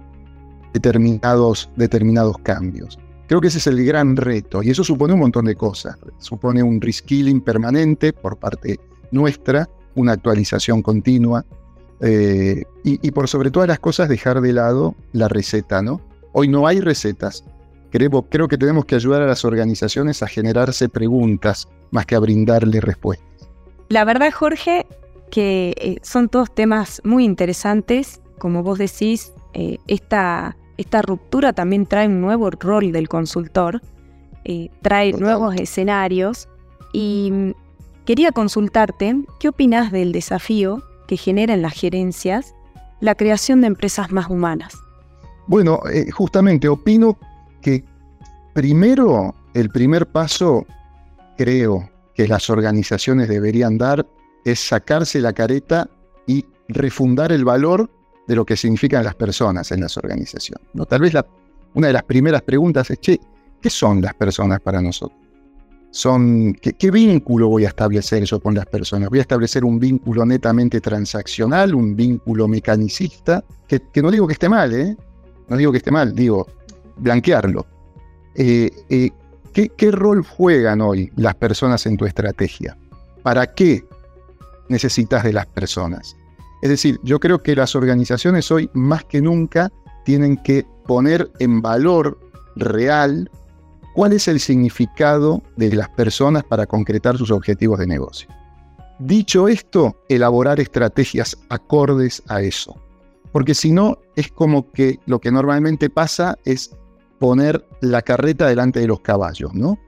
determinados 0.73 2.39
cambios. 2.43 2.99
Creo 3.27 3.41
que 3.41 3.49
ese 3.49 3.59
es 3.59 3.67
el 3.67 3.85
gran 3.85 4.17
reto 4.17 4.63
y 4.63 4.71
eso 4.71 4.85
supone 4.85 5.15
un 5.15 5.21
montón 5.21 5.47
de 5.47 5.57
cosas. 5.57 5.97
Supone 6.19 6.63
un 6.63 6.81
reskilling 6.81 7.41
permanente 7.41 8.13
por 8.13 8.39
parte 8.39 8.79
nuestra, 9.11 9.69
una 9.95 10.13
actualización 10.13 10.83
continua 10.83 11.45
eh, 12.01 12.65
y, 12.85 13.11
por 13.11 13.29
sobre 13.29 13.51
todas 13.51 13.69
las 13.69 13.81
cosas 13.81 14.09
dejar 14.09 14.41
de 14.41 14.53
lado 14.53 14.95
la 15.13 15.29
receta, 15.29 15.83
¿no? 15.83 16.01
Hoy 16.33 16.49
no 16.49 16.67
hay 16.67 16.81
recetas, 16.81 17.45
Creo, 17.91 18.49
que 18.49 18.59
tenemos 18.59 18.85
que 18.85 18.95
ayudar 18.95 19.23
a 19.23 19.27
las 19.27 19.45
organizaciones 19.45 20.23
a 20.23 20.27
generarse 20.27 20.89
preguntas 20.89 21.67
más 21.93 22.05
que 22.05 22.15
a 22.15 22.19
brindarle 22.19 22.81
respuestas. 22.81 23.49
La 23.89 24.05
verdad, 24.05 24.31
Jorge, 24.33 24.87
que 25.31 25.75
eh, 25.79 25.97
son 26.03 26.29
todos 26.29 26.55
temas 26.55 27.01
muy 27.05 27.25
interesantes. 27.25 28.21
Como 28.39 28.63
vos 28.63 28.79
decís, 28.79 29.33
eh, 29.55 29.79
esta, 29.87 30.57
esta, 30.77 31.03
ruptura 31.03 31.53
también 31.53 31.87
trae 31.87 32.07
un 32.07 32.21
nuevo 32.21 32.51
rol 32.51 32.93
del 32.93 33.09
consultor, 33.09 33.81
eh, 34.45 34.71
trae 34.83 35.13
nuevos 35.13 35.57
escenarios 35.57 36.49
y 36.93 37.55
quería 38.05 38.33
consultarte, 38.33 39.17
¿qué 39.41 39.49
opinas 39.49 39.93
del 39.93 40.13
desafío 40.13 40.83
que 41.09 41.17
genera 41.17 41.55
en 41.55 41.63
las 41.63 41.75
gerencias 41.75 42.55
la 43.01 43.15
creación 43.15 43.61
de 43.61 43.69
empresas 43.69 44.13
más 44.13 44.29
humanas? 44.29 44.75
Bueno, 45.47 45.81
justamente 46.13 46.69
opino 46.69 47.19
que 47.61 47.85
primero, 48.55 49.35
el 49.55 49.71
primer 49.71 50.07
paso, 50.07 50.67
creo 51.37 51.89
que 52.15 52.27
las 52.27 52.49
organizaciones 52.51 53.29
deberían 53.29 53.79
dar 53.79 54.07
es 54.45 54.61
sacarse 54.61 55.21
la 55.21 55.33
careta 55.33 55.91
y 56.27 56.47
refundar 56.69 57.33
el 57.33 57.45
valor 57.45 57.91
de 58.27 58.35
lo 58.35 58.45
que 58.45 58.57
significan 58.57 59.05
las 59.05 59.15
personas 59.15 59.71
en 59.73 59.81
las 59.81 59.97
organizaciones. 59.97 60.67
¿no? 60.75 60.87
Tal 60.87 61.01
vez 61.01 61.15
una 61.75 61.87
de 61.89 61.93
las 61.93 62.03
primeras 62.03 62.43
preguntas 62.43 62.91
es, 62.91 63.01
che, 63.01 63.21
¿qué 63.61 63.71
son 63.71 64.03
las 64.03 64.15
personas 64.15 64.61
para 64.61 64.81
nosotros? 64.81 65.27
¿qué, 66.61 66.91
vínculo 66.91 67.49
voy 67.49 67.65
a 67.65 67.69
establecer 67.69 68.25
yo 68.25 68.41
con 68.41 68.55
las 68.55 68.67
personas? 68.67 69.09
¿Voy 69.09 69.19
a 69.19 69.23
establecer 69.23 69.65
un 69.65 69.79
vínculo 69.79 70.27
netamente 70.27 70.81
transaccional, 70.81 71.75
un 71.75 71.97
vínculo 71.97 72.49
mecanicista? 72.49 73.43
Que, 73.67 73.81
no 74.03 74.11
digo 74.11 74.27
que 74.27 74.35
esté 74.35 74.49
mal, 74.49 74.75
¿eh? 74.75 74.97
No 75.49 75.57
digo 75.57 75.73
que 75.73 75.79
esté 75.79 75.91
mal, 75.91 76.15
digo, 76.15 76.47
blanquearlo. 76.97 77.67
Eh, 78.35 78.71
eh, 78.91 79.11
¿qué, 79.53 79.91
rol 79.91 80.23
juegan 80.23 80.81
hoy 80.81 81.11
las 81.17 81.35
personas 81.35 81.87
en 81.87 81.97
tu 81.97 82.05
estrategia? 82.05 82.77
¿Para 83.23 83.55
qué 83.55 83.85
necesitas 84.69 85.25
de 85.25 85.33
las 85.33 85.47
personas? 85.47 86.17
Es 86.63 86.71
decir, 86.71 86.99
yo 87.03 87.21
creo 87.21 87.43
que 87.43 87.55
las 87.55 87.75
organizaciones 87.75 88.51
hoy 88.51 88.71
más 88.73 89.05
que 89.05 89.21
nunca 89.21 89.71
tienen 90.05 90.37
que 90.39 90.67
poner 90.87 91.31
en 91.39 91.61
valor 91.61 92.19
real 92.55 93.31
cuál 93.95 94.13
es 94.13 94.29
el 94.29 94.41
significado 94.41 95.43
de 95.57 95.75
las 95.75 95.89
personas 95.91 96.45
para 96.45 96.67
concretar 96.67 97.17
sus 97.19 97.31
objetivos 97.31 97.79
de 97.79 97.87
negocio. 97.87 98.29
Dicho 98.99 99.49
esto, 99.49 99.97
elaborar 100.09 100.59
estrategias 100.61 101.37
acordes 101.51 102.23
a 102.29 102.41
eso. 102.41 102.77
Porque 103.33 103.55
si 103.55 103.73
no, 103.73 103.99
es 104.15 104.31
como 104.31 104.71
que 104.71 104.99
lo 105.07 105.21
que 105.21 105.31
normalmente 105.31 105.91
pasa 105.91 106.39
es 106.45 106.75
poner 107.19 107.67
la 107.81 108.03
carreta 108.03 108.47
delante 108.47 108.81
de 108.81 108.87
los 108.87 109.01
caballos, 109.01 109.55
¿no? 109.55 109.79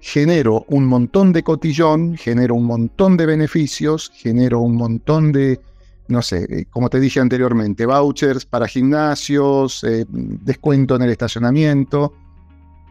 Genero 0.00 0.64
un 0.68 0.86
montón 0.86 1.32
de 1.32 1.42
cotillón, 1.42 2.16
genero 2.16 2.54
un 2.54 2.64
montón 2.64 3.16
de 3.16 3.26
beneficios, 3.26 4.12
genero 4.14 4.60
un 4.60 4.76
montón 4.76 5.32
de, 5.32 5.60
no 6.08 6.22
sé, 6.22 6.46
eh, 6.48 6.64
como 6.70 6.90
te 6.90 7.00
dije 7.00 7.20
anteriormente, 7.20 7.86
vouchers 7.86 8.44
para 8.44 8.66
gimnasios, 8.66 9.84
eh, 9.84 10.04
descuento 10.08 10.96
en 10.96 11.02
el 11.02 11.10
estacionamiento, 11.10 12.12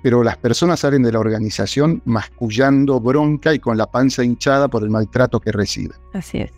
pero 0.01 0.23
las 0.23 0.37
personas 0.37 0.79
salen 0.79 1.03
de 1.03 1.11
la 1.11 1.19
organización 1.19 2.01
mascullando 2.05 2.99
bronca 2.99 3.53
y 3.53 3.59
con 3.59 3.77
la 3.77 3.85
panza 3.85 4.23
hinchada 4.23 4.67
por 4.67 4.83
el 4.83 4.89
maltrato 4.89 5.39
que 5.39 5.51
reciben. 5.51 5.97
Así 6.13 6.39
es. 6.39 6.51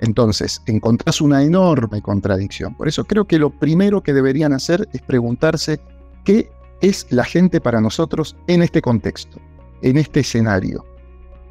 Entonces, 0.00 0.62
encontrás 0.66 1.20
una 1.20 1.42
enorme 1.42 2.00
contradicción. 2.00 2.74
Por 2.74 2.88
eso 2.88 3.04
creo 3.04 3.26
que 3.26 3.38
lo 3.38 3.50
primero 3.50 4.02
que 4.02 4.14
deberían 4.14 4.54
hacer 4.54 4.88
es 4.94 5.02
preguntarse 5.02 5.78
qué 6.24 6.50
es 6.80 7.06
la 7.10 7.24
gente 7.24 7.60
para 7.60 7.82
nosotros 7.82 8.34
en 8.46 8.62
este 8.62 8.80
contexto, 8.80 9.38
en 9.82 9.98
este 9.98 10.20
escenario. 10.20 10.84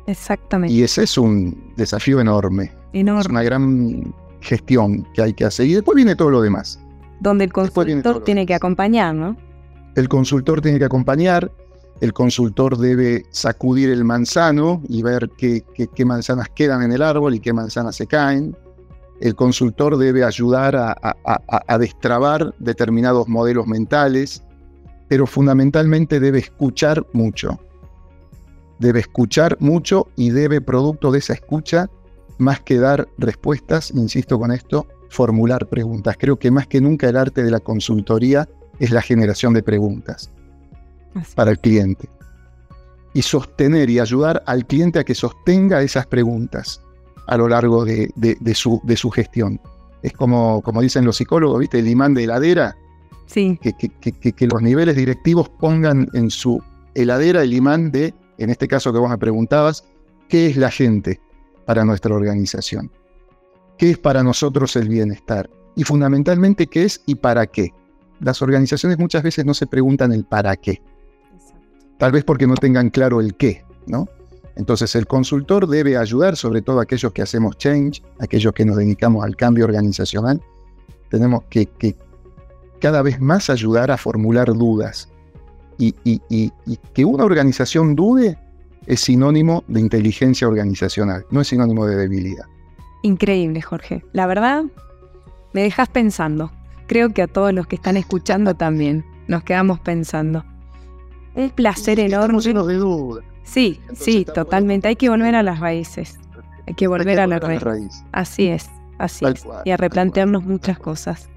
Exactamente. 0.07 0.73
Y 0.73 0.81
ese 0.81 1.03
es 1.03 1.15
un 1.17 1.73
desafío 1.77 2.19
enorme. 2.19 2.71
Enorme. 2.93 3.21
Es 3.21 3.27
una 3.27 3.43
gran 3.43 4.15
gestión 4.41 5.07
que 5.13 5.21
hay 5.21 5.33
que 5.33 5.45
hacer. 5.45 5.67
Y 5.67 5.73
después 5.73 5.95
viene 5.95 6.15
todo 6.15 6.29
lo 6.29 6.41
demás. 6.41 6.79
Donde 7.19 7.43
el 7.43 7.53
consultor 7.53 8.23
tiene 8.23 8.45
que 8.45 8.53
acompañar, 8.53 9.13
¿no? 9.13 9.35
El 9.95 10.07
consultor 10.07 10.61
tiene 10.61 10.79
que 10.79 10.85
acompañar, 10.85 11.51
el 12.01 12.13
consultor 12.13 12.77
debe 12.77 13.25
sacudir 13.31 13.89
el 13.89 14.05
manzano 14.05 14.81
y 14.87 15.01
ver 15.03 15.29
qué, 15.37 15.63
qué, 15.73 16.05
manzanas 16.05 16.47
quedan 16.49 16.83
en 16.83 16.93
el 16.93 17.01
árbol 17.01 17.35
y 17.35 17.39
qué 17.39 17.51
manzanas 17.51 17.95
se 17.95 18.07
caen. 18.07 18.55
el 19.19 19.35
consultor 19.35 19.97
debe 19.97 20.23
ayudar 20.23 20.77
a, 20.77 21.77
destrabar 21.77 22.55
determinados 22.59 23.27
modelos 23.27 23.67
mentales, 23.67 24.41
pero 25.09 25.27
fundamentalmente 25.27 26.21
debe 26.21 26.39
escuchar 26.39 27.05
mucho. 27.11 27.59
Debe 28.79 29.01
escuchar 29.01 29.57
mucho 29.59 30.07
y 30.15 30.29
debe, 30.29 30.61
producto 30.61 31.11
de 31.11 31.19
esa 31.19 31.33
escucha, 31.33 31.89
más 32.39 32.61
que 32.61 32.77
dar 32.77 33.07
respuestas, 33.17 33.91
insisto 33.91 34.39
con 34.39 34.51
esto, 34.51 34.87
formular 35.09 35.67
preguntas. 35.67 36.15
Creo 36.17 36.39
que 36.39 36.49
más 36.49 36.67
que 36.67 36.81
nunca 36.81 37.07
el 37.07 37.17
arte 37.17 37.43
de 37.43 37.51
la 37.51 37.59
consultoría 37.59 38.47
es 38.79 38.91
la 38.91 39.01
generación 39.01 39.53
de 39.53 39.61
preguntas 39.61 40.31
para 41.35 41.51
el 41.51 41.59
cliente. 41.59 42.09
Y 43.13 43.21
sostener 43.21 43.89
y 43.89 43.99
ayudar 43.99 44.41
al 44.45 44.65
cliente 44.65 44.99
a 44.99 45.03
que 45.03 45.15
sostenga 45.15 45.81
esas 45.81 46.07
preguntas 46.07 46.81
a 47.27 47.37
lo 47.37 47.47
largo 47.49 47.83
de, 47.83 48.09
su, 48.55 48.81
de 48.83 48.95
su, 48.95 49.09
gestión. 49.11 49.59
Es 50.01 50.13
como, 50.13 50.61
como 50.61 50.81
dicen 50.81 51.05
los 51.05 51.17
psicólogos, 51.17 51.59
¿viste? 51.59 51.79
El 51.79 51.87
imán 51.87 52.13
de 52.13 52.23
heladera. 52.23 52.75
Sí. 53.25 53.59
Que, 53.61 53.73
que, 53.73 54.47
los 54.47 54.61
niveles 54.61 54.95
directivos 54.95 55.49
pongan 55.49 56.07
en 56.13 56.31
su 56.31 56.63
heladera 56.95 57.43
el 57.43 57.53
imán 57.53 57.91
de, 57.91 58.13
en 58.37 58.49
este 58.49 58.67
caso 58.67 58.93
que 58.93 58.99
vos 58.99 59.09
me 59.09 59.17
preguntabas, 59.17 59.83
¿qué 60.29 60.47
es 60.47 60.55
la 60.55 60.71
gente 60.71 61.19
para 61.69 61.85
nuestra 61.85 62.15
organización? 62.15 62.89
¿Qué 63.77 63.91
es 63.91 63.99
para 63.99 64.23
nosotros 64.23 64.75
el 64.75 64.89
bienestar? 64.89 65.47
Y 65.75 65.83
fundamentalmente, 65.83 66.65
¿qué 66.65 66.85
es 66.85 67.03
y 67.05 67.13
para 67.13 67.45
qué? 67.45 67.75
Las 68.21 68.41
organizaciones 68.41 68.97
muchas 68.97 69.21
veces 69.21 69.45
no 69.45 69.53
se 69.53 69.67
preguntan 69.67 70.11
el 70.11 70.25
para 70.25 70.55
qué. 70.55 70.81
Tal 71.99 72.11
vez 72.11 72.23
porque 72.23 72.47
no 72.47 72.55
tengan 72.55 72.89
claro 72.89 73.21
el 73.21 73.35
qué, 73.35 73.63
¿no? 73.85 74.07
Entonces 74.55 74.95
el 74.95 75.05
consultor 75.05 75.67
debe 75.67 75.95
ayudar, 75.95 76.35
sobre 76.37 76.63
todo 76.63 76.79
aquellos 76.79 77.13
que 77.13 77.21
hacemos 77.21 77.55
change, 77.59 78.01
aquellos 78.17 78.51
que 78.53 78.65
nos 78.65 78.77
dedicamos 78.77 79.23
al 79.23 79.35
cambio 79.35 79.65
organizacional. 79.65 80.41
Tenemos 81.11 81.43
que, 81.51 81.69
cada 82.81 83.03
vez 83.03 83.21
más 83.21 83.51
ayudar 83.51 83.91
a 83.91 83.97
formular 83.97 84.47
dudas. 84.55 85.07
Y, 85.77 85.93
que 86.93 87.05
una 87.05 87.25
organización 87.25 87.95
dude 87.95 88.39
es 88.85 89.01
sinónimo 89.01 89.63
de 89.67 89.79
inteligencia 89.79 90.47
organizacional, 90.47 91.25
no 91.31 91.41
es 91.41 91.47
sinónimo 91.47 91.85
de 91.85 91.95
debilidad. 91.95 92.45
Increíble, 93.01 93.61
Jorge. 93.61 94.03
La 94.13 94.27
verdad, 94.27 94.63
me 95.53 95.61
dejas 95.61 95.89
pensando. 95.89 96.51
Creo 96.87 97.09
que 97.13 97.21
a 97.21 97.27
todos 97.27 97.53
los 97.53 97.67
que 97.67 97.75
están 97.75 97.97
escuchando 97.97 98.55
también 98.55 99.05
nos 99.27 99.43
quedamos 99.43 99.79
pensando. 99.79 100.43
Un 101.35 101.49
placer 101.51 101.99
enorme. 101.99 102.41
de 102.41 102.73
dudas. 102.75 103.23
Sí, 103.43 103.79
sí, 103.93 104.25
totalmente. 104.25 104.87
Hay 104.87 104.95
que 104.95 105.09
volver 105.09 105.35
a 105.35 105.43
las 105.43 105.59
raíces. 105.59 106.19
Hay 106.67 106.73
que 106.73 106.87
volver 106.87 107.19
a 107.19 107.27
la 107.27 107.39
raíz. 107.39 108.03
Así 108.11 108.47
es, 108.47 108.69
así 108.97 109.25
es. 109.25 109.45
y 109.65 109.71
a 109.71 109.77
replantearnos 109.77 110.43
muchas 110.43 110.77
cosas. 110.77 111.29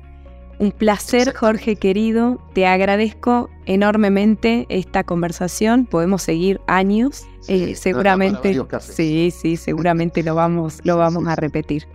Un 0.58 0.70
placer, 0.70 1.34
Jorge 1.34 1.76
querido. 1.76 2.38
Te 2.52 2.66
agradezco 2.66 3.50
enormemente 3.66 4.66
esta 4.68 5.04
conversación. 5.04 5.86
Podemos 5.86 6.22
seguir 6.22 6.60
años. 6.66 7.26
Eh, 7.48 7.74
seguramente. 7.74 8.56
Sí, 8.80 9.32
sí, 9.36 9.56
seguramente 9.56 10.22
lo 10.22 10.34
vamos, 10.34 10.80
lo 10.84 10.96
vamos 10.96 11.26
a 11.26 11.34
repetir. 11.34 11.86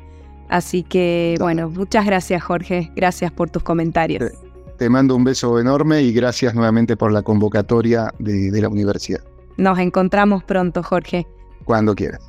Así 0.49 0.83
que, 0.83 1.35
bueno, 1.39 1.69
muchas 1.69 2.05
gracias, 2.05 2.43
Jorge. 2.43 2.91
Gracias 2.95 3.31
por 3.31 3.49
tus 3.49 3.63
comentarios. 3.63 4.31
Te, 4.77 4.89
mando 4.89 5.15
un 5.15 5.23
beso 5.23 5.59
enorme 5.59 6.01
y 6.01 6.13
gracias 6.13 6.53
nuevamente 6.53 6.95
por 6.95 7.11
la 7.11 7.21
convocatoria 7.21 8.13
de 8.19 8.61
la 8.61 8.69
universidad. 8.69 9.21
Nos 9.57 9.79
encontramos 9.79 10.43
pronto, 10.43 10.83
Jorge. 10.83 11.27
Cuando 11.65 11.95
quieras. 11.95 12.21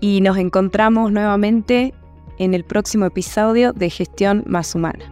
Y 0.00 0.20
nos 0.20 0.36
encontramos 0.36 1.10
nuevamente 1.10 1.94
en 2.38 2.54
el 2.54 2.64
próximo 2.64 3.06
episodio 3.06 3.72
de 3.72 3.88
Gestión 3.90 4.44
Más 4.46 4.74
Humana. 4.74 5.10